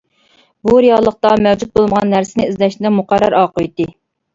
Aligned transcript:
بۇ، 0.67 0.73
رېئاللىقتا 0.85 1.35
مەۋجۇت 1.49 1.75
بولمىغان 1.77 2.13
نەرسىنى 2.17 2.51
ئىزدەشنىڭ 2.51 3.01
مۇقەررەر 3.01 3.41
ئاقىۋىتى. 3.41 3.93